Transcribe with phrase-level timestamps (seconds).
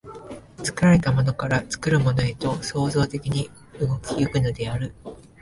[0.63, 4.95] 作られたものから作るものへと創造的に動き行くのである。